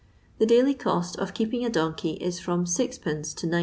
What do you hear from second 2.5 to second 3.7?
6d, to 9d.